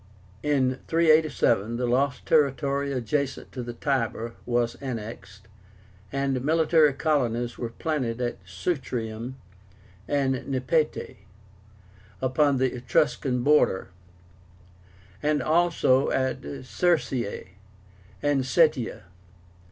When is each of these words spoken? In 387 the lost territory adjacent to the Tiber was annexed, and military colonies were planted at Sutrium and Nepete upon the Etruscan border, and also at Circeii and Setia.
In 0.41 0.79
387 0.87 1.77
the 1.77 1.85
lost 1.85 2.25
territory 2.25 2.91
adjacent 2.91 3.51
to 3.51 3.61
the 3.61 3.73
Tiber 3.75 4.33
was 4.47 4.73
annexed, 4.81 5.47
and 6.11 6.43
military 6.43 6.91
colonies 6.93 7.59
were 7.59 7.69
planted 7.69 8.19
at 8.19 8.39
Sutrium 8.43 9.35
and 10.07 10.47
Nepete 10.47 11.17
upon 12.19 12.57
the 12.57 12.73
Etruscan 12.73 13.43
border, 13.43 13.89
and 15.21 15.39
also 15.43 16.09
at 16.09 16.41
Circeii 16.65 17.49
and 18.23 18.41
Setia. 18.43 19.03